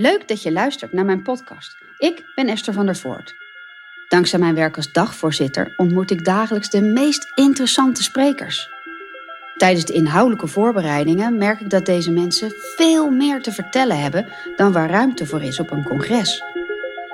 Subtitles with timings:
[0.00, 1.76] Leuk dat je luistert naar mijn podcast.
[1.96, 3.34] Ik ben Esther van der Voort.
[4.08, 8.68] Dankzij mijn werk als dagvoorzitter ontmoet ik dagelijks de meest interessante sprekers.
[9.56, 14.26] Tijdens de inhoudelijke voorbereidingen merk ik dat deze mensen veel meer te vertellen hebben
[14.56, 16.42] dan waar ruimte voor is op een congres.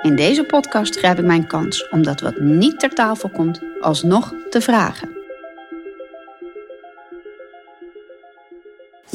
[0.01, 4.33] In deze podcast grijp ik mijn kans om dat wat niet ter tafel komt alsnog
[4.49, 5.24] te vragen.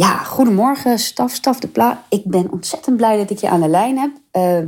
[0.01, 2.05] Ja, goedemorgen, Staf, Staf de Pla.
[2.09, 4.11] Ik ben ontzettend blij dat ik je aan de lijn heb.
[4.11, 4.59] Uh,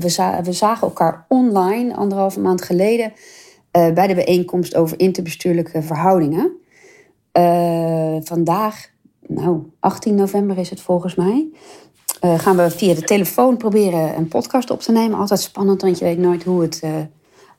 [0.45, 6.52] we, zagen elkaar online anderhalve maand geleden uh, bij de bijeenkomst over interbestuurlijke verhoudingen.
[7.32, 8.87] Uh, vandaag,
[9.26, 11.48] nou, 18 november is het volgens mij.
[12.20, 15.18] gaan we via de telefoon proberen een podcast op te nemen.
[15.18, 16.82] Altijd spannend, want je weet nooit hoe het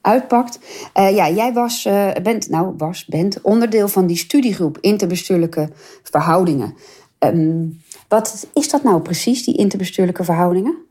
[0.02, 0.60] uitpakt.
[0.94, 1.88] ja, jij was,
[2.24, 5.70] bent, nou, was, bent onderdeel van die studiegroep interbestuurlijke
[6.04, 6.76] verhoudingen.
[7.24, 10.88] Um, wat is dat nou precies, die interbestuurlijke verhoudingen?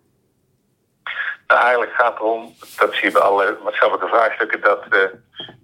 [1.47, 4.99] Nou, eigenlijk gaat het erom, dat zie je bij alle maatschappelijke vraagstukken, dat, uh,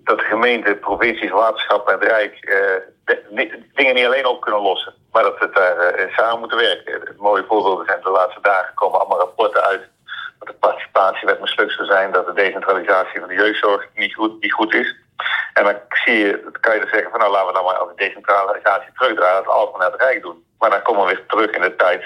[0.04, 4.94] dat de gemeente, provincies, waterschappen en het Rijk uh, dingen niet alleen op kunnen lossen,
[5.12, 7.14] maar dat we daar uh, samen moeten werken.
[7.18, 9.88] Mooie voorbeelden zijn de laatste dagen komen allemaal rapporten uit
[10.38, 14.52] dat de participatiewet mislukt zou zijn, dat de decentralisatie van de jeugdzorg niet goed, niet
[14.52, 14.96] goed is.
[15.52, 18.04] En dan zie je, kan je dan zeggen van nou laten we dan maar de
[18.04, 20.44] decentralisatie terugdraaien, dat alles maar naar het Rijk doen.
[20.58, 22.04] Maar dan komen we weer terug in de tijd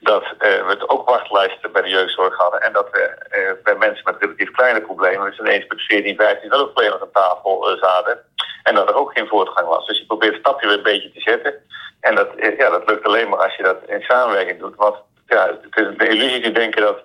[0.00, 2.60] dat uh, we het ook wachtlijsten bij de jeugdzorg hadden.
[2.60, 6.50] En dat we uh, bij mensen met relatief kleine problemen, dus ineens met 14, 15
[6.50, 8.18] hulpverleners aan tafel uh, zaten.
[8.62, 9.86] En dat er ook geen voortgang was.
[9.86, 11.54] Dus je probeert het stapje weer een beetje te zetten.
[12.00, 12.28] En dat,
[12.58, 14.76] ja, dat lukt alleen maar als je dat in samenwerking doet.
[14.76, 16.98] Want ja, het is de illusie te denken dat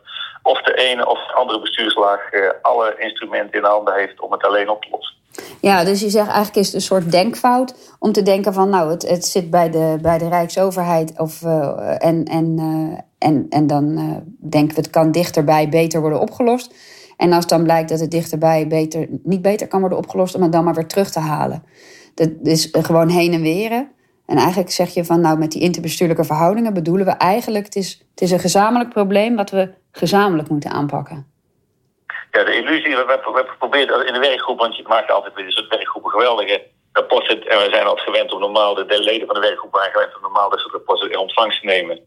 [0.48, 2.22] of de ene of de andere bestuurslaag
[2.62, 5.16] alle instrumenten in de handen heeft om het alleen op te lossen.
[5.62, 8.90] Ja, dus je zegt eigenlijk is het een soort denkfout om te denken van nou,
[8.90, 13.68] het, het zit bij de, bij de Rijksoverheid of, uh, en, en, uh, en, en
[13.68, 14.18] dan uh,
[14.50, 16.74] denken we het kan dichterbij beter worden opgelost.
[17.18, 20.52] En als dan blijkt dat het dichterbij beter, niet beter kan worden opgelost, om het
[20.52, 21.64] dan maar weer terug te halen.
[22.14, 23.72] Dat is gewoon heen en weer.
[24.26, 28.06] En eigenlijk zeg je van nou, met die interbestuurlijke verhoudingen bedoelen we eigenlijk, het is,
[28.12, 31.36] het is een gezamenlijk probleem wat we gezamenlijk moeten aanpakken
[32.38, 35.52] ja, de illusie, we hebben geprobeerd in de werkgroep, want je maakt altijd weer een
[35.52, 37.48] soort werkgroepen geweldige rapporten.
[37.48, 40.16] En we zijn altijd gewend om normaal, de, de leden van de werkgroep waren gewend
[40.16, 42.00] om normaal dat soort rapporten in ontvangst te nemen.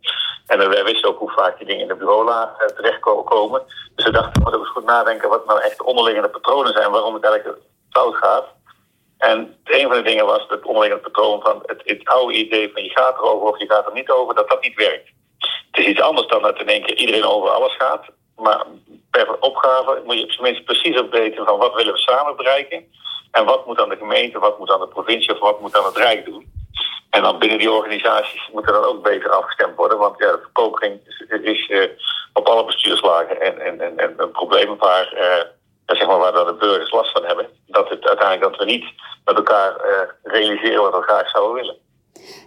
[0.47, 3.63] En wij wisten ook hoe vaak die dingen in de bureaula uh, terechtkomen.
[3.95, 6.91] Dus we dachten, we moeten eens goed nadenken wat nou echt de onderliggende patronen zijn,
[6.91, 7.59] waarom het eigenlijk
[7.91, 8.45] fout gaat.
[9.19, 12.83] En een van de dingen was het onderliggende patroon van het, het oude idee van
[12.83, 15.09] je gaat erover of je gaat er niet over, dat dat niet werkt.
[15.71, 18.05] Het is iets anders dan dat in één keer iedereen over alles gaat.
[18.37, 18.65] Maar
[19.11, 22.37] per opgave moet je op zijn minst precies op weten van wat willen we samen
[22.37, 22.85] bereiken.
[23.31, 25.85] En wat moet aan de gemeente, wat moet aan de provincie of wat moet aan
[25.85, 26.53] het Rijk doen.
[27.11, 29.99] En dan binnen die organisaties moet er dan ook beter afgestemd worden.
[29.99, 31.87] Want ja, de verkoping is, is uh,
[32.33, 36.57] op alle bestuurslagen en, en, en, en een probleem waar, uh, zeg maar waar de
[36.59, 37.47] burgers last van hebben.
[37.67, 38.85] Dat het uiteindelijk dat we niet
[39.25, 41.77] met elkaar uh, realiseren wat we graag zouden willen.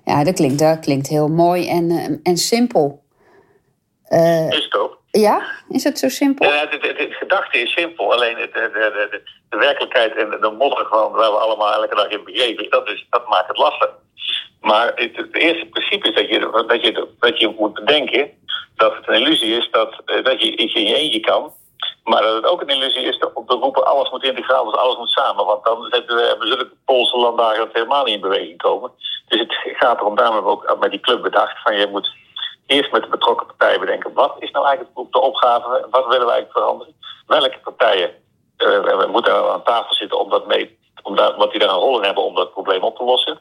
[0.06, 3.03] Ja, dat klinkt, dat klinkt heel mooi en, en simpel.
[4.50, 4.98] Is het ook.
[5.12, 6.50] Ja, is het zo simpel?
[6.50, 8.14] Ja, de, gedachte is simpel.
[8.14, 12.08] Alleen de, de, de, de werkelijkheid en de modder van waar we allemaal elke dag
[12.08, 13.90] in begeven, dat, is, dat maakt het lastig.
[14.62, 18.32] Maar het, het, eerste principe is dat je, dat, je, dat je moet bedenken
[18.76, 21.54] dat het een illusie is dat, eh, dat je iets in je eentje kan.
[22.04, 24.98] Maar dat het ook een illusie is om te roepen alles moet integraal, dus alles
[24.98, 25.46] moet samen.
[25.46, 28.92] Want dan hebben we zulke Poolse landdagen dat helemaal niet in beweging komen.
[29.28, 32.22] Dus het gaat erom, daarom hebben we ook met die club bedacht van je moet
[32.66, 34.14] eerst met de betrokken partijen bedenken.
[34.14, 35.88] Wat is nou eigenlijk de opgave?
[35.90, 36.96] Wat willen wij eigenlijk veranderen?
[37.28, 38.12] Welke partijen
[38.58, 41.98] uh, moeten aan tafel zitten om dat mee, om dat, wat die daar een rol
[41.98, 43.40] in hebben om dat probleem op te lossen?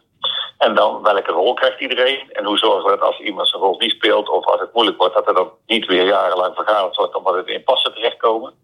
[0.59, 2.33] En dan welke rol krijgt iedereen?
[2.33, 4.99] En hoe zorgen we dat als iemand zijn rol niet speelt of als het moeilijk
[4.99, 8.55] wordt, dat er dan niet weer jarenlang vergaderd wordt omdat het in passen terechtkomen?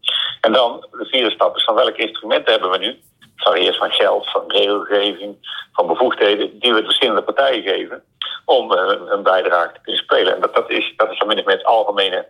[0.41, 3.01] En dan de vierde stap is van welke instrumenten hebben we nu?
[3.38, 5.37] Varieert van geld, van regelgeving,
[5.72, 8.03] van bevoegdheden die we de verschillende partijen geven
[8.44, 10.34] om uh, een bijdrage te kunnen spelen.
[10.34, 12.26] En dat, dat, is, dat is dan het algemene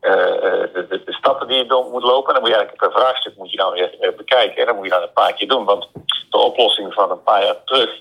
[0.00, 2.26] uh, de, de, stappen die je dan moet lopen.
[2.28, 4.60] En dan moet je eigenlijk per vraagstuk moet je dan weer bekijken.
[4.60, 5.64] En dan moet je dan een paar keer doen.
[5.64, 5.88] Want
[6.30, 8.00] de oplossing van een paar jaar terug,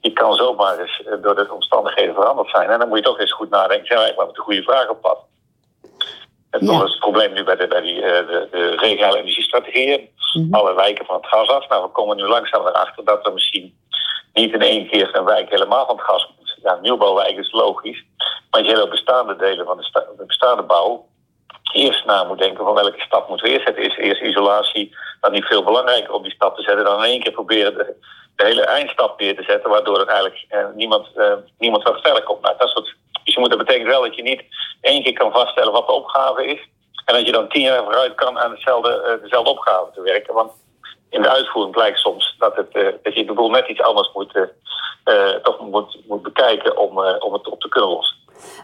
[0.00, 2.70] die kan zomaar eens door de omstandigheden veranderd zijn.
[2.70, 4.88] En dan moet je toch eens goed nadenken, zijn we eigenlijk met de goede vraag
[4.88, 5.18] op pad?
[6.50, 6.84] En ja.
[6.84, 10.08] is het probleem nu bij de, bij die, de, de regionale energiestrategieën.
[10.32, 11.68] Mm Alle wijken van het gas af.
[11.68, 13.78] Nou, we komen nu langzaam erachter dat we misschien
[14.32, 16.58] niet in één keer een wijk helemaal van het gas moet.
[16.62, 18.04] Ja, nieuwbouwwijk is logisch.
[18.50, 21.08] Maar je hele bestaande delen van de, de bestaande bouw
[21.72, 23.84] eerst na moet denken van welke stap moeten we eerst zetten.
[23.84, 27.20] Is eerst isolatie dan niet veel belangrijker om die stap te zetten dan in één
[27.20, 27.94] keer proberen de,
[28.36, 32.22] de hele eindstap neer te zetten, waardoor er eigenlijk eh, niemand, eh, niemand wat verder
[32.22, 32.42] komt.
[32.42, 34.42] Nou, dat soort Dus je moet, dat betekent wel dat je niet
[34.80, 36.68] één keer kan vaststellen wat de opgave is.
[37.04, 40.34] En dat je dan tien jaar vooruit kan aan hetzelfde, dezelfde opgave te werken.
[40.34, 40.52] Want
[41.10, 42.72] in de uitvoering blijkt soms dat, het,
[43.02, 44.48] dat je boel net iets anders moet,
[45.42, 48.16] toch moet, moet bekijken om, om het op te kunnen lossen.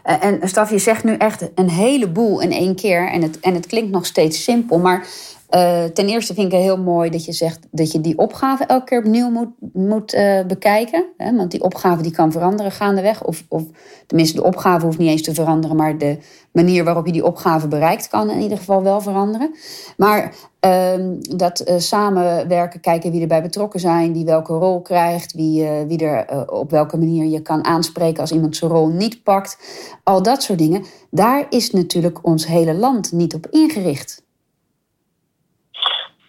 [0.03, 3.11] En Staf, je zegt nu echt een heleboel in één keer.
[3.11, 4.79] En het, en het klinkt nog steeds simpel.
[4.79, 5.07] Maar
[5.49, 8.65] uh, ten eerste vind ik het heel mooi dat je zegt dat je die opgave
[8.65, 11.05] elke keer opnieuw moet, moet uh, bekijken.
[11.17, 11.35] Hè?
[11.35, 13.23] Want die opgave die kan veranderen gaandeweg.
[13.23, 13.63] Of, of
[14.07, 16.17] tenminste, de opgave hoeft niet eens te veranderen, maar de
[16.51, 19.55] manier waarop je die opgave bereikt kan in ieder geval wel veranderen.
[19.97, 20.33] Maar
[20.65, 20.93] uh,
[21.35, 26.49] dat uh, samenwerken, kijken wie erbij betrokken zijn, wie welke rol krijgt, wie, wie er
[26.51, 29.57] op welke manier je kan aanspreken als iemand zijn rol niet pakt.
[30.03, 30.83] Al dat soort dingen.
[31.11, 34.25] Daar is natuurlijk ons hele land niet op ingericht.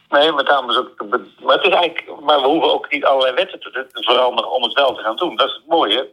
[0.09, 1.05] Nee, maar daarom is ook.
[1.43, 4.73] Maar, het is eigenlijk, maar we hoeven ook niet allerlei wetten te, veranderen om het
[4.73, 5.37] wel te gaan doen.
[5.37, 6.09] Dat is het mooie.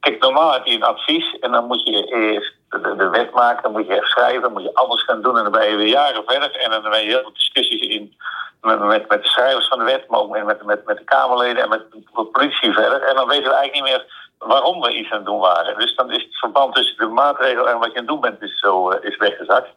[0.00, 3.72] Kijk, normaal heb je een advies en dan moet je eerst de, wet maken, dan
[3.72, 6.22] moet je schrijven, dan moet je alles gaan doen en dan ben je weer jaren
[6.26, 6.50] verder.
[6.56, 8.16] En dan ben je heel veel discussies in
[8.60, 11.62] met, met, met de schrijvers van de wet, maar ook met, met, met de Kamerleden
[11.62, 13.02] en met de politie verder.
[13.02, 14.06] En dan weten we eigenlijk niet meer
[14.38, 15.78] waarom we iets aan het doen waren.
[15.78, 18.42] Dus dan is het verband tussen de maatregel en wat je aan het doen bent
[18.42, 19.68] is, zo, uh, is weggezakt.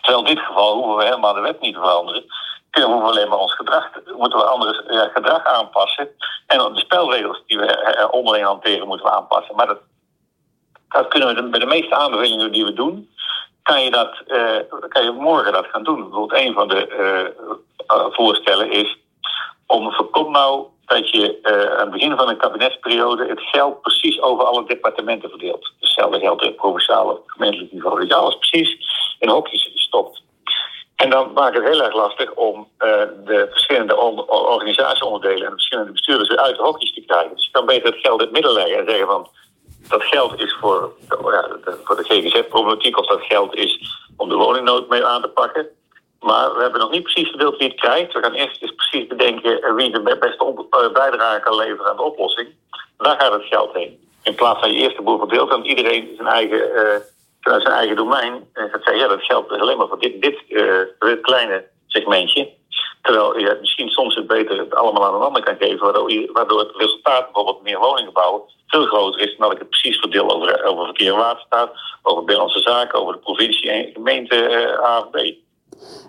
[0.00, 2.24] Terwijl in dit geval hoeven we helemaal de wet niet te veranderen
[2.74, 6.08] kunnen we alleen maar ons gedrag, moeten we anders ja, gedrag aanpassen.
[6.46, 9.56] En de spelregels die we eh, onderling hanteren, moeten we aanpassen.
[9.56, 9.78] Maar dat,
[10.88, 13.10] dat kunnen we bij de meeste aanbevelingen die we doen,
[13.62, 14.22] kan je, dat,
[14.88, 16.02] kan je morgen dat gaan doen.
[16.02, 17.32] Bijvoorbeeld een van de
[18.10, 18.96] voorstellen is
[19.66, 21.38] om voorkom nou dat je
[21.78, 25.62] aan het begin van een kabinetsperiode het geld precies over alle departementen verdeelt.
[25.62, 27.98] Dus hetzelfde geldt op provinciaal of gemeentelijk niveau.
[27.98, 28.76] Dat je alles precies
[29.18, 30.23] in hokjes stopt.
[30.96, 32.88] En dan maakt het heel erg lastig om uh,
[33.24, 33.96] de verschillende
[34.28, 37.34] organisatieonderdelen en de verschillende bestuurders uit de hokjes te krijgen.
[37.34, 39.28] Dus je kan beter het geld in het midden leggen en zeggen van
[39.88, 41.48] dat geld is voor, ja,
[41.84, 45.66] voor de GGZ-problematiek of dat geld is om de woningnood mee aan te pakken.
[46.20, 48.12] Maar we hebben nog niet precies verdeeld wie het krijgt.
[48.12, 52.02] We gaan eerst eens precies bedenken wie de beste eh, bijdrage kan leveren aan de
[52.02, 52.48] oplossing.
[52.96, 54.08] Daar gaat het geld heen.
[54.22, 57.02] In plaats van je eerst de boel verdeelt en iedereen zijn eigen
[57.44, 60.38] vanuit zijn eigen domein en gaat zeggen, ja, dat geldt alleen maar voor dit, dit,
[60.98, 62.52] dit kleine segmentje.
[63.02, 66.58] Terwijl je misschien soms het beter het allemaal aan een ander kan geven, waardoor, waardoor
[66.58, 70.30] het resultaat bijvoorbeeld meer woningen bouwen veel groter is dan dat ik het precies verdeel
[70.30, 75.32] over, over verkeer en waterstaat, over binnenlandse zaken, over de provincie en gemeente uh, AFB.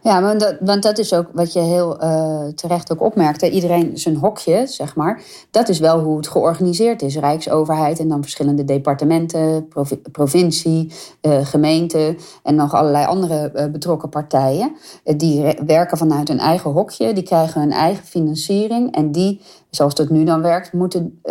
[0.04, 3.50] Ja, want dat, want dat is ook wat je heel uh, terecht ook opmerkte.
[3.50, 5.22] Iedereen zijn hokje, zeg maar.
[5.52, 7.18] Dat is wel hoe het georganiseerd is.
[7.18, 9.68] Rijksoverheid en dan verschillende departementen,
[10.12, 10.92] provincie,
[11.22, 14.76] uh, gemeente en nog allerlei andere uh, betrokken partijen.
[15.04, 18.96] die werken vanuit hun eigen hokje, die krijgen hun eigen financiering.
[18.96, 21.22] En die, zoals dat nu dan werkt, moeten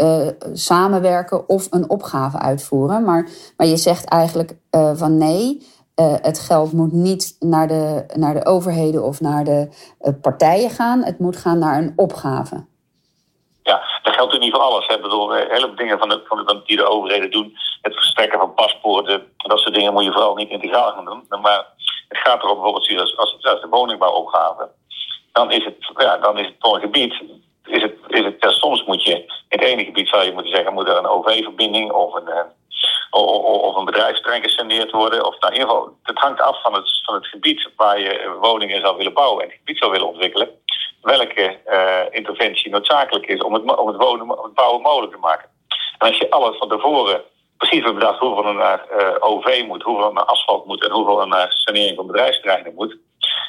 [0.53, 3.05] samenwerken of een opgave uitvoeren.
[3.05, 4.57] Maar, maar je zegt eigenlijk
[4.95, 9.69] van nee uh, het geld moet niet naar de, naar de overheden of naar de
[10.01, 11.05] uh, partijen gaan.
[11.05, 12.67] Het moet gaan naar een opgave.
[13.63, 14.87] Ja, dat geldt niet voor alles.
[14.87, 14.95] Hè.
[14.95, 18.39] Ik bedoel, eh, hele dingen van de, van de, die de overheden doen, het verstrekken
[18.39, 21.41] van paspoorten, dat soort dingen moet je vooral niet integraal gaan doen.
[21.41, 21.67] Maar
[22.09, 24.69] het gaat erom bijvoorbeeld als, als, als de woningbouwopgave.
[25.33, 27.23] Dan is het, ja, dan is het voor een gebied,
[27.65, 29.17] is het, is het, soms moet je,
[29.49, 32.29] in het ene gebied zou je moeten zeggen, moet er een OV-verbinding of een
[33.11, 35.27] of een bedrijfsterrein gesaneerd worden.
[35.27, 38.37] Of nou, in ieder geval, het hangt af van het, van het gebied waar je
[38.41, 40.49] woningen zou willen bouwen en het gebied zou willen ontwikkelen.
[41.03, 45.19] Welke uh, interventie noodzakelijk is om het, om het, wonen, om het bouwen mogelijk te
[45.19, 45.49] maken.
[45.99, 47.23] En als je alles van tevoren
[47.57, 50.91] precies hebt bedacht hoeveel er naar uh, OV moet, hoeveel er naar asfalt moet en
[50.91, 52.97] hoeveel er naar sanering van bedrijfsterreinen moet.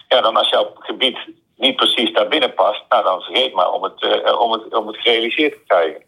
[0.07, 1.17] Ja, dan als jouw gebied
[1.57, 4.03] niet precies daar binnen past, nou dan vergeet maar om het,
[4.37, 6.03] om het, om het gerealiseerd te krijgen.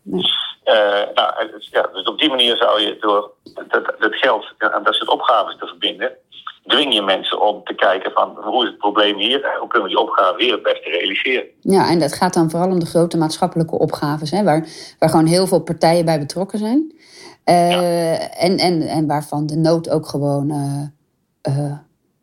[1.14, 3.32] Nou, ja, dus op die manier zou je door
[3.68, 6.12] dat, dat geld en dat soort opgaves te verbinden,
[6.66, 9.88] dwing je mensen om te kijken van hoe is het probleem hier en hoe kunnen
[9.88, 11.46] we die opgave weer het beste realiseren.
[11.62, 14.68] Ja, en dat gaat dan vooral om de grote maatschappelijke opgaves, hè, waar,
[15.00, 16.96] waar gewoon heel veel partijen bij betrokken zijn.
[17.46, 18.18] Uh, ja.
[18.30, 20.52] en, en, en waarvan de nood ook gewoon
[21.50, 21.74] uh,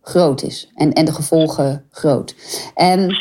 [0.02, 2.34] groot is en, en de gevolgen groot.
[2.74, 3.16] En uh,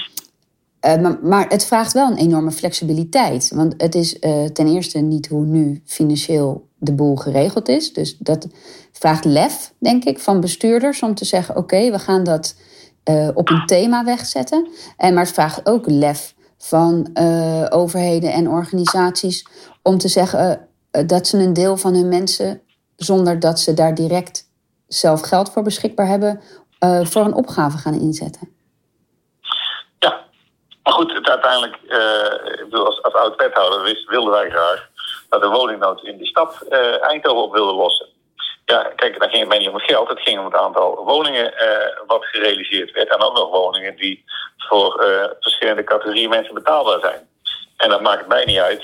[0.84, 3.52] maar, maar, het vraagt wel een enorme flexibiliteit.
[3.54, 7.94] Want het is uh, ten eerste niet hoe nu financieel de boel geregeld is.
[7.94, 8.48] Dus dat
[8.92, 12.56] vraagt lef, denk ik, van bestuurders om te zeggen: oké, we gaan dat
[13.10, 14.68] uh, op een thema wegzetten.
[14.98, 17.10] En, maar het vraagt ook lef van
[17.70, 19.48] overheden en organisaties
[19.82, 20.68] om te zeggen
[21.06, 22.62] dat ze een deel van hun mensen,
[22.96, 24.50] zonder dat ze daar direct
[24.88, 26.40] zelf geld voor beschikbaar hebben,
[27.04, 28.50] voor een opgave gaan inzetten.
[30.84, 34.88] Maar goed, uiteindelijk, uh, als, als oud-wethouder wilden wij graag
[35.30, 38.08] dat de woningnood in die stad uh, Eindhoven op wilde lossen.
[38.66, 40.10] Ja, kijk, daar ging het mij niet om het geld.
[40.10, 43.10] Het ging om het aantal woningen uh, wat gerealiseerd werd.
[43.10, 44.24] En ook nog woningen die
[44.58, 45.06] voor
[45.40, 47.28] verschillende categorieën mensen betaalbaar zijn.
[47.78, 48.84] En dat maakt mij niet uit.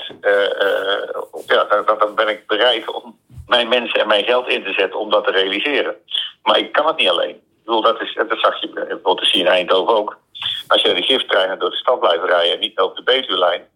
[1.46, 4.98] Ja, dan, dan, ben ik bereid om mijn mensen en mijn geld in te zetten
[4.98, 5.96] om dat te realiseren.
[6.42, 7.34] Maar ik kan het niet alleen.
[7.34, 10.19] Ik bedoel, dat, is, dat zag je bijvoorbeeld te zien in Eindhoven ook.
[10.68, 13.68] Als je de gifttreinen door de stad blijft rijden en niet over de Betuwe-lijn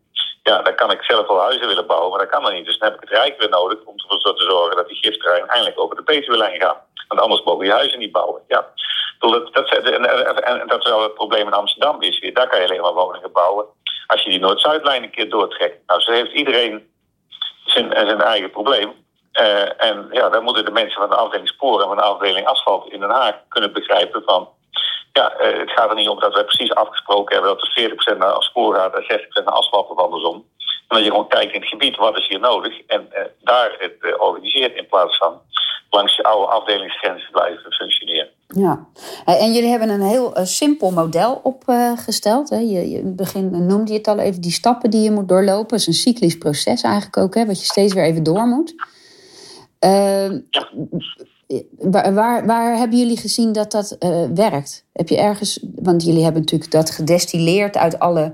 [0.45, 2.65] ja, dan kan ik zelf wel huizen willen bouwen, maar dat kan dan niet.
[2.65, 5.49] Dus dan heb ik het Rijk weer nodig om ervoor te zorgen dat die giftterreinen
[5.49, 6.77] eindelijk over de Betuwe-lijn gaan.
[7.09, 8.43] Want anders mogen die huizen niet bouwen.
[8.49, 8.67] Ja.
[9.19, 12.03] Dat, dat, en, dat is wel het probleem in Amsterdam.
[12.03, 13.67] Is, daar kan je alleen maar woningen bouwen
[14.07, 15.87] als je die Noord-Zuidlijn een keer doortrekt.
[15.87, 16.91] Nou, zo heeft iedereen
[17.65, 18.93] zijn, zijn eigen probleem.
[19.41, 22.47] Uh, en ja, dan moeten de mensen van de afdeling sporen en van de afdeling
[22.47, 24.49] asfalt in Den Haag kunnen begrijpen van
[25.19, 28.19] ja, uh, het gaat er niet om dat we precies afgesproken hebben dat er 40%
[28.19, 30.35] naar spoor gaat en 60% naar asfalt of andersom.
[30.89, 32.87] En dat je gewoon kijkt in het gebied, wat is hier nodig?
[32.87, 35.41] En uh, daar het uh, organiseert in plaats van
[35.91, 38.29] langs je oude afdelingsgrenzen blijven functioneren.
[38.47, 38.87] Ja,
[39.25, 42.51] en jullie hebben een heel simpel model opgesteld.
[42.51, 42.57] Hè?
[42.57, 45.29] Je, je, in het begin noemde je het al even, die stappen die je moet
[45.29, 45.77] doorlopen.
[45.77, 48.75] Het is een cyclisch proces eigenlijk ook, hè, wat je steeds weer even door moet.
[49.79, 50.69] Ehm, ja.
[51.79, 54.85] Waar, waar, hebben jullie gezien dat dat uh, werkt?
[54.93, 58.33] Heb je ergens, want jullie hebben natuurlijk dat gedestilleerd uit alle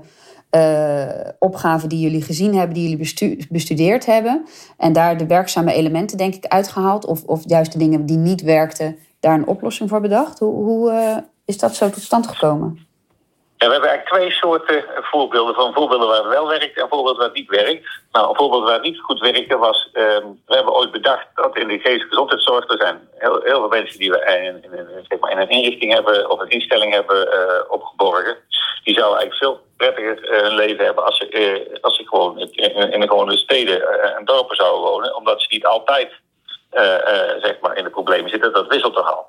[0.51, 4.45] uh, opgaven die jullie gezien hebben, die jullie bestu bestudeerd hebben.
[4.77, 7.05] En daar de werkzame elementen, denk ik, uitgehaald.
[7.05, 10.39] Of, of juist de dingen die niet werkten, daar een oplossing voor bedacht.
[10.39, 12.89] Hoe, hoe uh, is dat zo tot stand gekomen?
[13.67, 17.25] We hebben eigenlijk twee soorten voorbeelden van voorbeelden waar het wel werkt en voorbeelden waar
[17.25, 17.87] het niet werkt.
[18.11, 21.57] Nou, een voorbeeld waar het niet goed werkte was, um, we hebben ooit bedacht dat
[21.57, 25.19] in de geestelijke gezondheidszorg, er zijn heel, veel mensen die we in, in, in, zeg
[25.19, 28.37] maar in een inrichting hebben of een instelling hebben uh, opgeborgen.
[28.83, 32.91] Die zouden eigenlijk veel prettiger hun leven hebben als ze, uh, als ze gewoon in,
[32.91, 35.15] in gewone steden en dorpen zouden wonen.
[35.15, 36.11] Omdat ze niet altijd
[37.41, 38.53] zeg maar in de problemen zitten.
[38.53, 39.25] Dat wisselt toch al.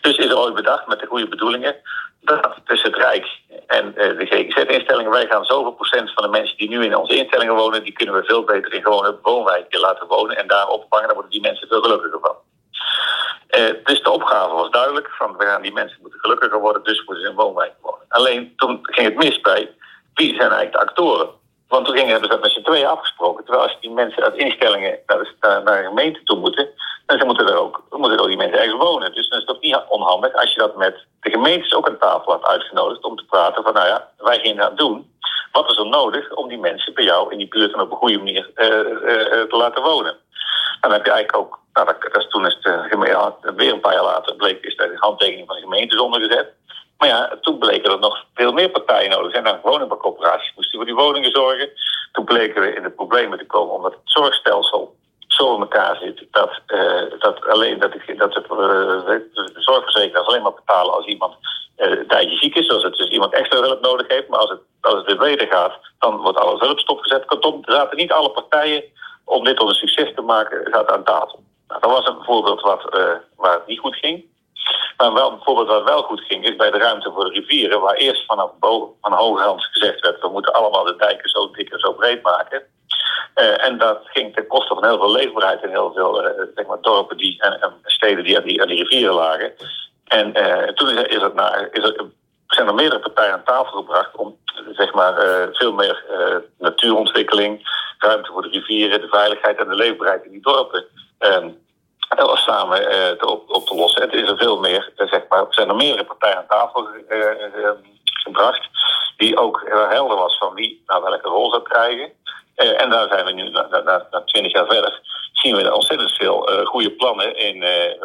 [0.00, 1.76] Dus is er ooit bedacht met de goede bedoelingen
[2.20, 3.26] dat tussen het Rijk
[3.66, 7.16] en uh, de GGZ-instellingen, wij gaan zoveel procent van de mensen die nu in onze
[7.16, 11.06] instellingen wonen, die kunnen we veel beter in gewone woonwijken laten wonen en daar opvangen.
[11.06, 12.36] Dan worden die mensen veel gelukkiger van.
[13.50, 17.04] Uh, dus de opgave was duidelijk: van we gaan die mensen moeten gelukkiger worden, dus
[17.04, 18.04] moeten ze in woonwijken wonen.
[18.08, 19.70] Alleen toen ging het mis bij
[20.14, 21.28] wie zijn eigenlijk de actoren.
[21.68, 23.44] Want toen gingen we dat met z'n tweeën afgesproken.
[23.44, 26.68] Terwijl als die mensen uit instellingen naar de, naar gemeente toe moeten,
[27.06, 29.14] dan moeten er ook, moeten ook die mensen ergens wonen.
[29.14, 31.98] Dus dan is het ook niet onhandig als je dat met de gemeentes ook aan
[31.98, 35.14] tafel had uitgenodigd om te praten van, nou ja, wij gaan dat doen.
[35.52, 38.16] Wat is er nodig om die mensen bij jou in die buurt op een goede
[38.16, 40.12] manier uh, uh, te laten wonen?
[40.80, 43.72] En dan heb je eigenlijk ook, nou, dat, dat is, toen is de gemeente, weer
[43.72, 46.54] een paar jaar later bleek, is daar de handtekening van de gemeente ondergezet.
[46.98, 49.44] Maar ja, toen bleken er nog veel meer partijen nodig zijn.
[49.44, 51.70] Nou, woningbouwcorporaties moesten voor die woningen zorgen.
[52.12, 54.96] Toen bleken we in de problemen te komen omdat het zorgstelsel
[55.36, 58.48] zo in elkaar zit dat, uh, dat alleen dat, dat uh,
[59.34, 61.34] de zorgverzekeraars alleen maar betalen als iemand
[61.76, 64.28] uh, een tijdje ziek is, als het dus iemand extra hulp nodig heeft.
[64.28, 67.24] Maar als het, als het weer beter gaat, dan wordt alles hulp stopgezet.
[67.24, 68.84] Kortom, zaten niet alle partijen
[69.24, 71.42] om dit tot een succes te maken, zaten aan tafel.
[71.68, 72.82] Nou, dat was een voorbeeld wat,
[73.36, 74.24] waar het niet goed ging.
[74.96, 77.94] Maar wel, bijvoorbeeld wat wel goed ging, is bij de ruimte voor de rivieren, waar
[77.94, 81.92] eerst vanaf van hogerhand gezegd werd, we moeten allemaal de dijken zo dik en zo
[81.92, 82.62] breed maken.
[83.36, 86.66] Uh, en dat ging ten koste van heel veel leefbaarheid in heel veel uh, zeg
[86.66, 89.52] maar, dorpen die, en, en, steden die aan, die rivieren lagen.
[90.04, 92.04] En uh, toen is, het naar, is er,
[92.46, 94.36] zijn er meerdere partijen aan tafel gebracht om
[94.72, 95.14] zeg maar,
[95.52, 96.04] veel meer
[96.58, 100.84] natuurontwikkeling, ruimte voor de rivieren, de veiligheid en de leefbaarheid in die dorpen
[101.18, 101.50] ehm,
[102.18, 102.80] samen
[103.18, 104.02] te op, op, te lossen.
[104.02, 106.88] Het is er veel meer, zeg maar, zijn er meerdere partijen aan tafel
[108.04, 108.68] gebracht,
[109.16, 112.12] die ook helder was van wie nou welke rol zou krijgen.
[112.54, 115.00] En daar zijn we nu, na, 20 jaar verder,
[115.32, 117.36] zien we ontzettend veel uh, goede plannen.
[117.36, 117.60] In,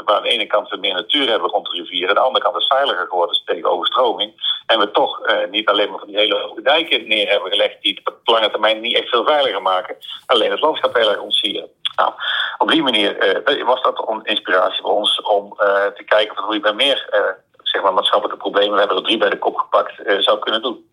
[0.06, 2.44] waar aan de ene kant we meer natuur hebben rond de rivier, aan de andere
[2.44, 4.60] kant is veiliger geworden tegen overstroming.
[4.66, 8.02] En we toch niet alleen maar van die hele hoge dijken neer hebben gelegd, die
[8.04, 11.70] op lange termijn niet echt veel veiliger maken, alleen het landschap heel erg ontsieren.
[11.96, 12.14] Nou,
[12.58, 15.54] op die manier was dat een inspiratie voor ons om
[15.96, 17.10] te kijken van hoe je bij meer
[17.64, 20.86] zeg maar, maatschappelijke problemen, we hebben er drie bij de kop gepakt, zou kunnen doen.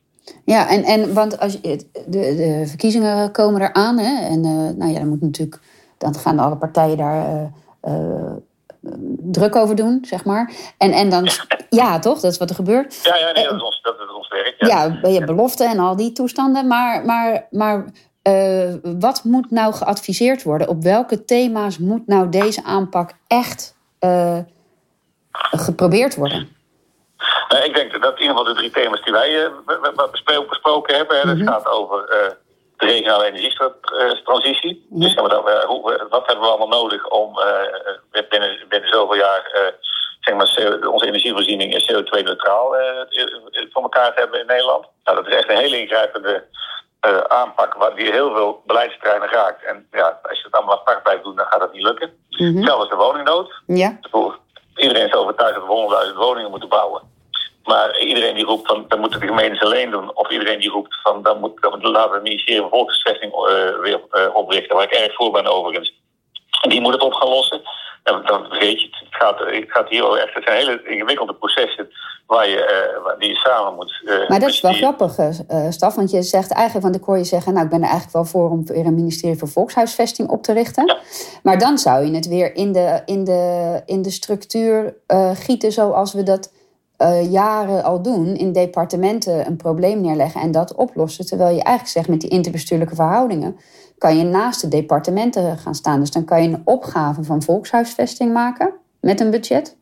[0.44, 3.98] Ja, en, en want als je, de, de verkiezingen komen eraan.
[3.98, 4.40] Hè, en
[4.76, 5.60] nou ja, dan moet natuurlijk.
[5.98, 7.50] Dan gaan alle partijen daar
[9.18, 10.52] druk over doen, zeg maar.
[10.78, 11.28] En, en dan.
[11.70, 12.20] Ja, toch?
[12.20, 13.00] Dat is wat er gebeurt.
[13.02, 14.54] Ja, ja nee, dat, is ons, dat is ons werk.
[14.58, 16.66] Ja, ja je beloften en al die toestanden.
[16.66, 17.84] Maar, maar, maar
[18.82, 20.68] wat moet nou geadviseerd worden?
[20.68, 23.76] Op welke thema's moet nou deze aanpak echt
[25.50, 26.56] geprobeerd worden?
[27.48, 31.28] Nou, ik denk dat in ieder geval de drie thema's die wij uh, besproken hebben.
[31.28, 31.48] Mm -hmm.
[31.48, 32.06] gaat over
[32.76, 34.86] de regionale energietransitie.
[34.90, 37.38] Dus dat, hoe, wat hebben we allemaal nodig om
[38.10, 39.72] binnen, binnen zoveel jaar
[40.20, 42.76] zeg maar, onze energievoorziening CO2-neutraal
[43.72, 44.86] voor elkaar te hebben in Nederland?
[45.04, 46.44] Nou, dat is echt een hele ingrijpende
[47.06, 49.64] uh, aanpak die heel veel beleidsterreinen raakt.
[49.64, 52.12] En ja, als je het allemaal apart blijft doen, dan gaat dat niet lukken.
[52.28, 52.64] Mm -hmm.
[52.64, 53.62] Zelfs de woningnood.
[53.66, 53.98] Ja.
[54.76, 57.02] Iedereen is overtuigd dat we 100.000 woningen moeten bouwen.
[57.64, 60.16] Maar iedereen die roept van dan moeten de gemeentes alleen doen.
[60.16, 63.80] Of iedereen die roept van dan, moet, dan laten we het ministerie van Volksgevestiging uh,
[63.80, 64.76] weer uh, oprichten.
[64.76, 65.94] Waar ik erg voor ben overigens.
[66.60, 67.60] Die moet het op gaan lossen.
[68.10, 70.34] Dan weet je, het gaat, het gaat hier wel echt.
[70.34, 71.88] Het zijn hele ingewikkelde processen
[72.26, 74.02] waar je, uh, die je samen moet.
[74.04, 74.80] Uh, maar dat is wel die...
[74.80, 75.94] grappig, uh, Staf.
[75.94, 78.24] Want je zegt eigenlijk, want ik hoor je zeggen, nou ik ben er eigenlijk wel
[78.24, 80.86] voor om weer een ministerie voor Volkshuisvesting op te richten.
[80.86, 80.98] Ja.
[81.42, 84.94] Maar dan zou je het weer in de, in de, in de structuur
[85.34, 86.52] gieten zoals we dat
[87.30, 88.36] jaren al doen.
[88.36, 91.26] In departementen een probleem neerleggen en dat oplossen.
[91.26, 93.56] Terwijl je eigenlijk zegt met die interbestuurlijke verhoudingen
[93.98, 96.00] kan je naast de departementen gaan staan.
[96.00, 99.76] Dus dan kan je een opgave van volkshuisvesting maken met een budget.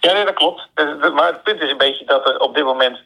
[0.00, 0.68] Ja, nee, dat klopt.
[1.14, 2.98] Maar het punt is een beetje dat er op dit moment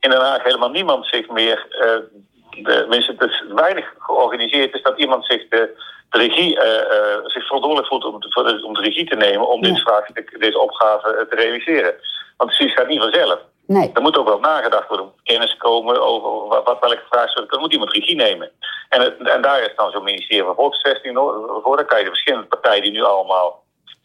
[0.00, 1.66] in Den Haag helemaal niemand zich meer.
[1.70, 2.20] Uh,
[2.64, 7.46] de, het is weinig georganiseerd is dat iemand zich de, de regie, uh, uh, zich
[7.46, 9.70] verantwoordelijk voelt om, de, om de regie te nemen om ja.
[9.70, 11.94] dit vraagstuk, deze opgave te realiseren.
[12.36, 13.38] Want het gaat niet vanzelf.
[13.76, 13.90] Nee.
[13.94, 17.52] Er moet ook wel nagedacht worden, kennis komen over wat, wat welke vraagstukken.
[17.52, 18.50] Dan moet iemand regie nemen.
[18.88, 21.18] En, en daar is dan zo'n ministerie van Volksvesting
[21.62, 21.76] voor.
[21.76, 23.62] Dan kan je de verschillende partijen die nu allemaal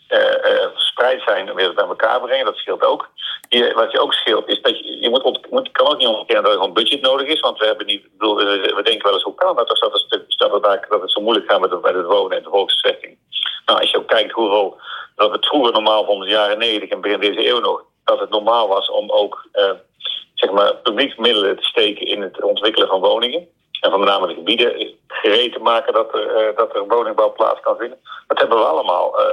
[0.09, 2.45] uh, uh, verspreid zijn weer bij elkaar brengen.
[2.45, 3.09] Dat scheelt ook.
[3.75, 6.53] Wat je ook scheelt is dat je, je moet, moet, kan ook niet ontkennen dat
[6.53, 7.39] er gewoon budget nodig is.
[7.39, 10.09] Want we hebben niet, bedoel, we denken wel eens hoe kan dat als dat, het,
[10.37, 13.17] dat, het, dat het zo moeilijk gaat met het, wonen en de volksvesting.
[13.65, 14.77] Nou, als je ook kijkt hoeveel
[15.15, 18.29] dat het vroeger normaal van de jaren 90 en begin deze eeuw nog dat het
[18.29, 19.71] normaal was om ook uh,
[20.33, 23.47] zeg maar publieksmiddelen te steken in het ontwikkelen van woningen.
[23.81, 27.31] En van met name de gebieden gereed te maken dat er, uh, dat er woningbouw
[27.31, 27.97] plaats kan vinden.
[28.27, 29.25] Dat hebben we allemaal uh,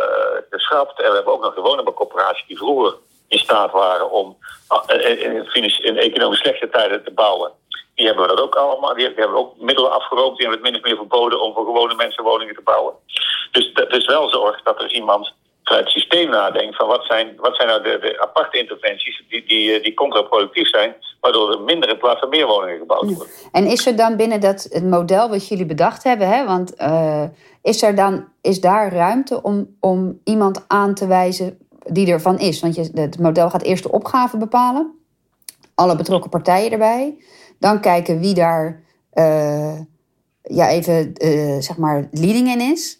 [0.50, 1.00] geschrapt.
[1.00, 2.94] En we hebben ook nog de woningbouwcorporaties die vroeger
[3.28, 4.36] in staat waren om
[4.86, 7.52] in, in economisch slechte tijden te bouwen.
[7.94, 8.94] Die hebben we dat ook allemaal.
[8.94, 10.36] Die hebben ook middelen afgeroomd.
[10.36, 12.94] Die hebben het min of meer verboden om voor gewone mensen woningen te bouwen.
[13.52, 15.32] Dus dat is wel zorg dat er iemand
[15.70, 19.44] vanuit het systeem nadenkt van wat zijn, wat zijn nou de, de aparte interventies die,
[19.46, 23.26] die, die contraproductief zijn, waardoor er minder in plaats van meer woningen gebouwd worden.
[23.52, 27.24] En is er dan binnen dat het model wat jullie bedacht hebben, hè, want uh,
[27.62, 32.60] is er dan is daar ruimte om, om iemand aan te wijzen die ervan is?
[32.60, 34.94] Want je, het model gaat eerst de opgave bepalen,
[35.74, 37.16] alle betrokken partijen erbij,
[37.58, 38.82] dan kijken wie daar
[39.14, 39.78] uh,
[40.42, 42.99] ja, even uh, zeg maar leading in is.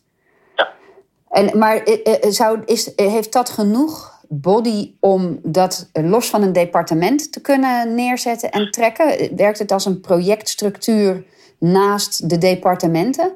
[1.31, 1.83] En, maar
[2.29, 8.51] zou, is, heeft dat genoeg body om dat los van een departement te kunnen neerzetten
[8.51, 9.37] en trekken?
[9.37, 11.25] Werkt het als een projectstructuur
[11.59, 13.33] naast de departementen?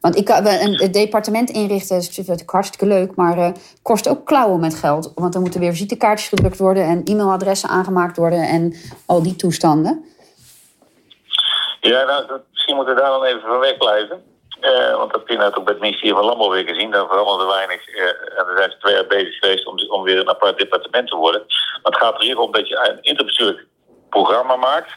[0.00, 5.12] Want ik, een departement inrichten is natuurlijk hartstikke leuk, maar kost ook klauwen met geld.
[5.14, 8.74] Want er moeten weer visitekaartjes gedrukt worden en e-mailadressen aangemaakt worden en
[9.06, 10.04] al die toestanden.
[11.80, 14.22] Ja, nou, misschien moeten we daar dan even van wegblijven.
[14.60, 16.90] Uh, want dat heb je net ook bij het ministerie van Landbouw weer gezien.
[16.90, 17.88] Daar veranderde weinig.
[17.88, 21.08] Uh, en daar zijn ze twee jaar bezig geweest om, om weer een apart departement
[21.08, 21.44] te worden.
[21.46, 23.66] Maar het gaat er hier om dat je een interbestuurlijk
[24.10, 24.90] programma maakt.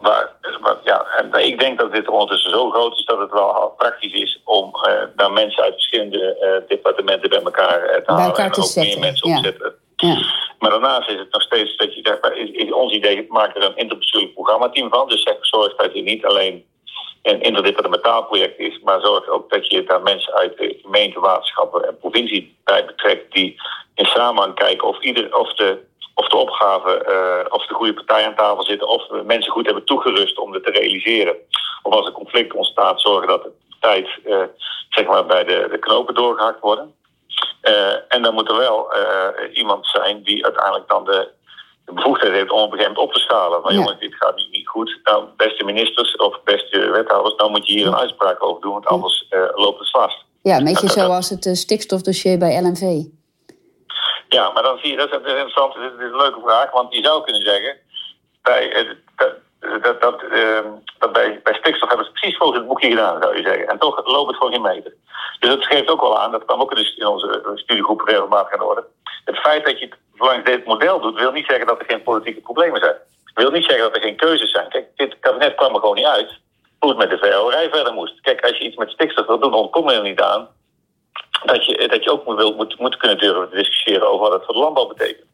[0.00, 3.74] Waar, waar, ja, en ik denk dat dit ondertussen zo groot is dat het wel
[3.76, 8.36] praktisch is om uh, daar mensen uit verschillende departementen bij elkaar te bij halen.
[8.36, 9.36] en ook meer mensen ja.
[9.36, 9.74] opzetten.
[9.96, 10.16] Ja.
[10.58, 13.64] Maar daarnaast is het nog steeds dat je daar, is, is ons idee, maak er
[13.64, 15.08] een interbestuurlijk programmateam van.
[15.08, 16.64] Dus zeg, zorg dat je niet alleen
[17.26, 21.98] een interdepartementaal is, maar zorg ook dat je daar mensen uit de gemeente, waterschappen en
[21.98, 23.56] provincie bij betrekt die
[23.94, 25.78] in samenhang kijken of, ieder, of, de,
[26.14, 29.84] of de opgave, uh, of de goede partij aan tafel zitten, of mensen goed hebben
[29.84, 31.36] toegerust om dit te realiseren.
[31.82, 34.42] Of als er conflict ontstaat, zorgen dat de tijd uh,
[34.88, 36.94] zeg maar bij de, de knopen doorgehakt worden.
[37.62, 38.92] Uh, en dan moet er wel
[39.52, 41.28] iemand zijn die uiteindelijk dan de
[41.86, 43.62] de bevoegdheid heeft om op een gegeven moment op te schalen.
[43.62, 43.78] Van ja.
[43.78, 45.00] jongens, dit gaat niet, niet goed.
[45.02, 48.86] Nou, beste ministers of beste wethouders, dan moet je hier een uitspraak over doen, want
[48.86, 50.24] anders uh, loopt het vast.
[50.42, 53.04] Ja, een beetje zoals het uh, stikstofdossier bij LNV.
[54.28, 57.04] Ja, maar dan zie je, dat is interessant, dit is een leuke vraag, want je
[57.04, 57.76] zou kunnen zeggen,
[58.42, 59.34] bij, uh, dat,
[59.82, 60.20] dat, dat,
[60.98, 63.68] dat bij, bij stikstof hebben ze precies volgens het boekje gedaan, zou je zeggen.
[63.68, 64.94] En toch loopt het gewoon geen meter.
[65.40, 68.64] Dus dat geeft ook wel aan, dat kwam ook in onze studiegroep regelmatig aan de
[68.64, 68.84] orde.
[69.26, 72.02] Het feit dat je het zolang dit model doet, wil niet zeggen dat er geen
[72.02, 72.96] politieke problemen zijn.
[73.34, 74.68] Wil niet zeggen dat er geen keuzes zijn.
[74.68, 76.38] Kijk, dit kabinet kwam er gewoon niet uit
[76.78, 78.20] hoe het met de VORij verder moest.
[78.20, 80.48] Kijk, als je iets met stikstof wil doen, dan kom je er niet aan
[81.44, 84.44] dat je, dat je ook moet, moet, moet kunnen durven te discussiëren over wat het
[84.44, 85.26] voor de landbouw betekent.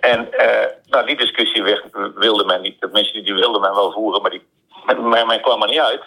[0.00, 1.62] En uh, nou, die discussie
[2.14, 2.80] wilde men niet.
[2.80, 4.46] Tenminste, die wilde men wel voeren, maar die
[4.86, 6.02] men, men kwam er niet uit.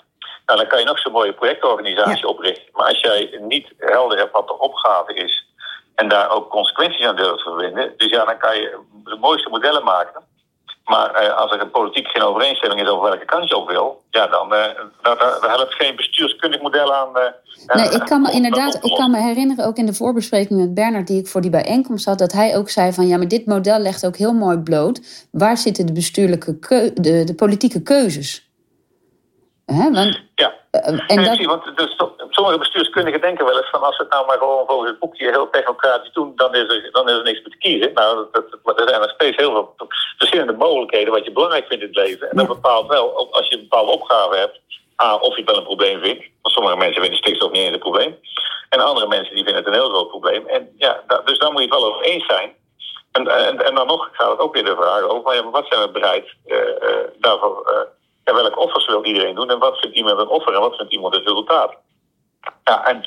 [0.46, 2.70] Nou, dan kan je nog zo'n mooie projectorganisatie oprichten.
[2.72, 5.46] Maar als jij niet helder hebt wat de opgave is
[5.96, 9.84] en daar ook consequenties aan te verbinden, dus ja, dan kan je de mooiste modellen
[9.84, 10.30] maken.
[10.86, 14.28] Maar eh, als er politiek geen overeenstemming is over welke kant je op wil, ja,
[14.28, 14.60] dan uh,
[15.02, 17.10] daar, daar, helpt geen bestuurskundig model aan.
[17.16, 20.74] Uh, nee, ik kan me inderdaad, ik kan me herinneren, ook in de voorbespreking met
[20.74, 23.46] Bernard, die ik voor die bijeenkomst had, dat hij ook zei van ja, maar dit
[23.46, 25.28] model legt ook heel mooi bloot.
[25.32, 26.60] Waar zitten de bestuurlijke
[26.94, 28.51] de, de politieke keuzes?
[29.66, 29.92] Hè?
[29.92, 30.54] Want, ja.
[30.72, 31.46] en dat...
[31.46, 31.96] want dus,
[32.30, 35.30] sommige bestuurskundigen denken wel eens van als we het nou maar gewoon volgens het boekje
[35.30, 37.94] heel technocratisch doen, dan is er, dan is er niks meer te kiezen.
[37.94, 39.76] Nou, dat, er zijn nog steeds heel veel
[40.18, 42.30] verschillende mogelijkheden wat je belangrijk vindt in het leven.
[42.30, 44.60] En dat bepaalt wel, als je een bepaalde opgave hebt,
[45.02, 46.24] A, of je het wel een probleem vindt.
[46.42, 48.20] Want sommige mensen vinden stikstof niet eens een probleem.
[48.70, 50.48] En andere mensen die vinden het een heel groot probleem.
[50.48, 52.56] En ja, dus daar moet je het wel over eens zijn.
[53.12, 55.82] En, en, en dan nog gaat het ook weer de vraag over, maar wat zijn
[55.82, 56.58] we bereid uh,
[57.20, 57.72] daarvoor...
[57.74, 58.01] Uh,
[58.32, 60.94] en welke offers wil iedereen doen en wat vindt iemand een offer en wat vindt
[60.94, 61.76] iemand het resultaat?
[62.64, 63.06] Ja, en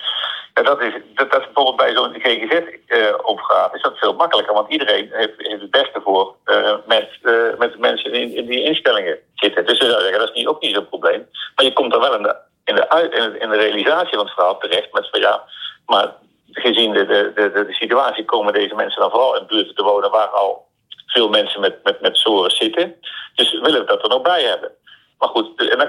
[0.65, 4.73] dat, is, dat, dat is bijvoorbeeld bij zo'n GGZ-opgave uh, is dat veel makkelijker, want
[4.73, 9.19] iedereen heeft, het beste voor uh, met, uh, met de mensen in, in, die instellingen
[9.35, 9.67] zitten.
[9.67, 11.29] Dus dat is niet, ook niet zo'n probleem.
[11.55, 14.93] Maar je komt er wel in de, in, de, de, realisatie van het verhaal terecht
[14.93, 15.43] met van ja,
[15.87, 16.15] maar
[16.51, 20.11] gezien de, de, de, de, situatie komen deze mensen dan vooral in buurten te wonen
[20.11, 20.67] waar al
[21.07, 22.95] veel mensen met, met, met zitten.
[23.35, 24.71] Dus willen we dat er nog bij hebben.
[25.19, 25.89] Maar goed, en dan,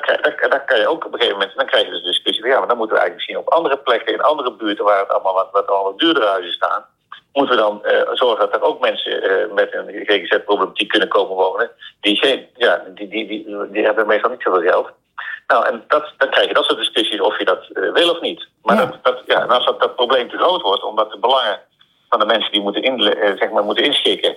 [0.49, 2.57] dan, kan je ook op een gegeven moment, dan krijg je dus de discussie ja,
[2.59, 5.33] maar dan moeten we eigenlijk zien op andere plekken, in andere buurten waar het allemaal
[5.33, 6.85] wat, wat, wat duurdere huizen staan,
[7.33, 11.35] moeten we dan uh, zorgen dat er ook mensen uh, met een GGZ-problematiek kunnen komen
[11.35, 14.89] wonen, die, geen, ja, die, die, die, die hebben meestal niet zoveel geld.
[15.47, 18.21] Nou, en dat, dan krijg je dat soort discussies of je dat uh, wil of
[18.21, 18.47] niet.
[18.63, 18.85] Maar ja.
[18.85, 21.59] Dat, dat, ja, en als dat, dat probleem te groot wordt, omdat de belangen
[22.09, 23.01] van de mensen die moeten, in,
[23.37, 24.35] zeg maar, moeten inschikken,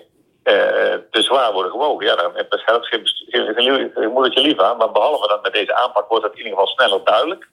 [1.52, 2.06] worden gewogen.
[2.06, 2.32] Ja, dan
[2.84, 4.76] geen, geen moedertje lief aan.
[4.76, 7.48] Maar behalve dat met deze aanpak wordt het in ieder geval sneller duidelijk.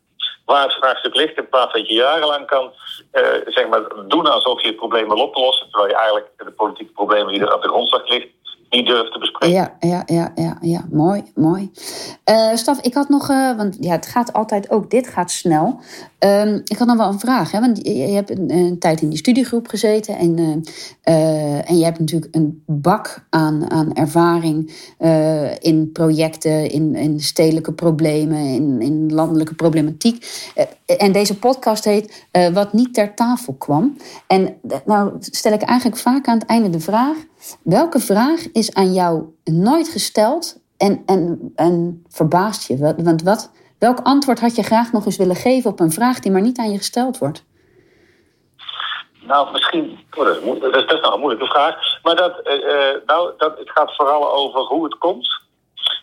[0.46, 2.74] Waar het vraagstuk ligt, in plaats dat je jarenlang kan
[3.14, 5.70] uh, zeg maar, doen alsof je het probleem wil op te lossen.
[5.70, 8.28] Terwijl je eigenlijk de politieke problemen die er op de grondslag ligt,
[9.52, 10.86] Ja, ja, ja, ja, ja.
[10.92, 11.72] mooi, mooi.
[12.30, 15.80] Uh, Staf, ik had nog, uh, want ja, het gaat altijd ook, dit gaat snel.
[16.20, 19.18] Um, ik had nog wel een vraag, hè, want je, hebt een, tijd in die
[19.18, 24.74] studiegroep gezeten en, uh, en je hebt natuurlijk een bak aan, aan ervaring
[25.60, 30.26] in projecten, in, in stedelijke problemen, in, in landelijke problematiek.
[30.86, 33.98] en deze podcast heet Wat niet ter tafel kwam.
[34.28, 37.18] En nou stel ik eigenlijk vaak aan het einde de vraag:
[37.64, 42.94] welke vraag is aan jou nooit gesteld en, en, en verbaast je?
[43.04, 46.32] Want wat, welk antwoord had je graag nog eens willen geven op een vraag die
[46.32, 47.46] maar niet aan je gesteld wordt?
[49.28, 50.00] Nou, misschien.
[50.18, 51.76] Oh, dat, is, dat, is, nou een moeilijke vraag.
[52.04, 55.44] Maar dat, uh, nou, dat, het gaat vooral over hoe het komt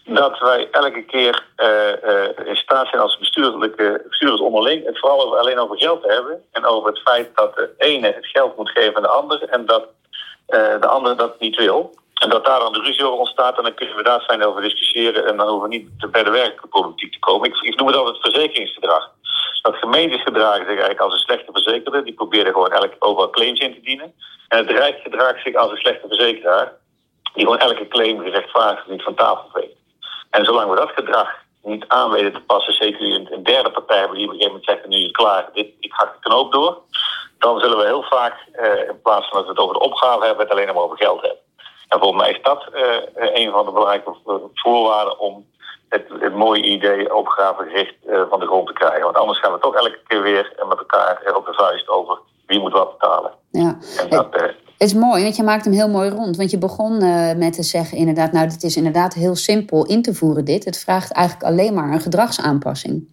[0.05, 5.39] dat wij elke keer uh, in staat zijn als bestuurlijke bestuurders onderling het vooral over,
[5.39, 6.43] alleen over geld te hebben.
[6.53, 9.67] En over het feit dat de ene het geld moet geven aan de ander en
[9.67, 9.89] dat
[10.47, 11.95] de andere dat niet wil.
[12.23, 14.63] En dat daar dan de ruzie over ontstaat, en dan kunnen we daar fijn over
[14.63, 15.27] discussiëren.
[15.27, 17.49] En dan hoeven we niet bij de werkpolitiek te komen.
[17.49, 19.11] Ik, ik noem het altijd verzekeringsgedrag.
[19.63, 22.03] Dat gemeentes gedragen zich eigenlijk als een slechte verzekerde.
[22.03, 24.15] Die proberen gewoon elke overal claims in te dienen.
[24.49, 26.73] En het Rijk gedraagt zich als een slechte verzekeraar.
[27.35, 29.77] Die gewoon elke claim gerechtvaardigd niet van tafel veegt.
[30.31, 31.29] En zolang we dat gedrag
[31.63, 34.61] niet aan weten te passen, zeker een, een derde partij hebben die op een gegeven
[34.61, 36.81] moment zegt: nu is het klaar, dit, ik hak de knoop door.
[37.43, 40.25] Dan zullen we heel vaak, eh, in plaats van dat we het over de opgave
[40.27, 41.39] hebben, het alleen maar over geld hebben.
[41.89, 44.15] En volgens mij is dat uh, een van de belangrijke
[44.55, 45.47] voorwaarden om
[45.89, 49.03] het, het mooie idee opgavegericht uh, van de grond te krijgen.
[49.03, 52.61] Want anders gaan we toch elke keer weer met elkaar op de vuist over wie
[52.61, 53.31] moet wat betalen.
[53.51, 53.79] Ja.
[53.99, 56.37] En dat, het is mooi, want je maakt hem heel mooi rond.
[56.37, 56.97] Want je begon
[57.39, 60.65] met te zeggen inderdaad, nou het is inderdaad heel simpel in te voeren dit.
[60.65, 63.12] Het vraagt eigenlijk alleen maar een gedragsaanpassing.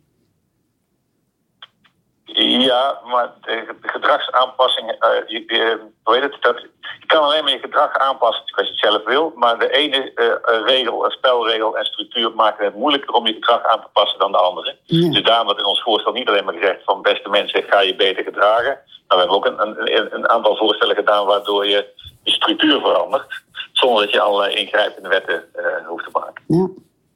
[2.48, 6.60] Ja, maar de gedragsaanpassing, uh, je, je, het, dat,
[7.00, 9.32] je kan alleen maar je gedrag aanpassen als je het zelf wil.
[9.36, 13.82] Maar de ene uh, regel, spelregel en structuur maken het moeilijker om je gedrag aan
[13.82, 14.78] te passen dan de andere.
[14.88, 17.96] Dus daarom wordt in ons voorstel niet alleen maar gezegd van beste mensen, ga je
[17.96, 18.80] beter gedragen.
[19.08, 21.86] Maar we hebben ook een, een, een aantal voorstellen gedaan waardoor je
[22.24, 23.44] de structuur verandert.
[23.72, 26.44] Zonder dat je allerlei ingrijpende wetten uh, hoeft te maken.
[26.48, 26.68] Ja.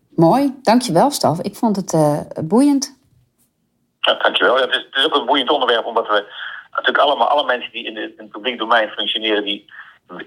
[0.10, 1.42] Mooi, dankjewel Staf.
[1.42, 1.96] Ik vond het
[2.48, 3.02] boeiend.
[4.06, 4.58] Ja, dankjewel.
[4.58, 6.26] Ja, het, is, ook een boeiend onderwerp, omdat we
[6.72, 9.66] natuurlijk allemaal, alle mensen die in, het publiek domein functioneren, die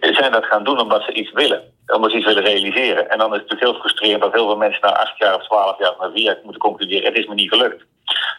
[0.01, 1.63] zijn dat gaan doen omdat ze iets willen.
[1.87, 3.11] Omdat ze iets willen realiseren.
[3.11, 5.45] En dan is het natuurlijk heel frustrerend dat heel veel mensen na acht jaar of
[5.45, 7.85] twaalf jaar of na vier jaar moeten concluderen: het is me niet gelukt.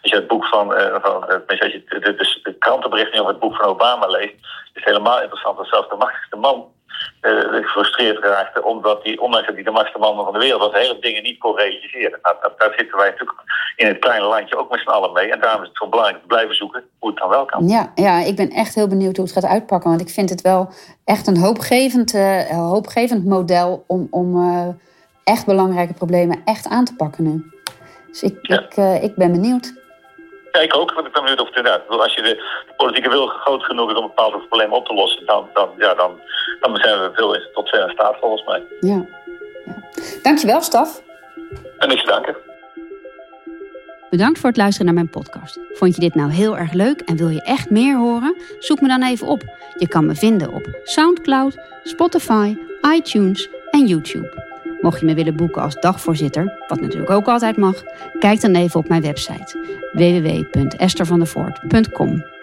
[0.01, 3.31] Als je het boek van, uh, van uh, als je de, de, de krantenbericht over
[3.31, 6.65] het boek van Obama leest, is het helemaal interessant dat zelfs de machtigste man
[7.21, 10.81] uh, gefrustreerd raakte, omdat hij, ondanks dat hij de machtigste man van de wereld was,
[10.81, 12.19] hele dingen niet kon realiseren.
[12.21, 13.39] Nou, daar zitten wij natuurlijk
[13.75, 15.31] in het kleine landje ook met z'n allen mee.
[15.31, 17.67] En daarom is het zo belangrijk te blijven zoeken hoe het dan wel kan.
[17.67, 19.89] Ja, ja, ik ben echt heel benieuwd hoe het gaat uitpakken.
[19.89, 20.69] Want ik vind het wel
[21.05, 24.67] echt een hoopgevend, uh, hoopgevend model om, om uh,
[25.23, 27.51] echt belangrijke problemen echt aan te pakken nu.
[28.07, 28.59] Dus ik, ja.
[28.59, 29.73] ik, ik ben benieuwd.
[30.57, 31.87] Ja, ik ook, want ik ben benieuwd of het inderdaad...
[31.87, 32.43] Als je de
[32.77, 35.25] politieke wil groot genoeg is om bepaalde problemen op te lossen...
[35.25, 36.19] dan, dan, ja, dan,
[36.59, 38.63] dan zijn we veel tot in staat, volgens mij.
[38.79, 39.05] Ja.
[39.65, 39.73] ja.
[40.21, 41.01] Dankjewel, Staf.
[41.77, 42.35] En te danken.
[44.09, 45.59] Bedankt voor het luisteren naar mijn podcast.
[45.73, 48.35] Vond je dit nou heel erg leuk en wil je echt meer horen?
[48.59, 49.41] Zoek me dan even op.
[49.75, 52.57] Je kan me vinden op SoundCloud, Spotify,
[52.95, 54.46] iTunes en YouTube.
[54.87, 57.83] Mocht je me willen boeken als dagvoorzitter, wat natuurlijk ook altijd mag,
[58.19, 59.57] kijk dan even op mijn website
[59.93, 62.36] www.estervandervoort.com.